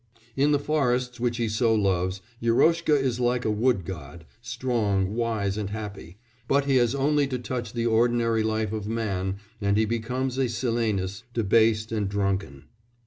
[0.35, 5.57] In the forests which he so loves Yeroshka is like a wood god strong, wise,
[5.59, 9.85] and happy but he has only to touch the ordinary life of man and he
[9.85, 12.63] becomes a Silenus, debased and drunken.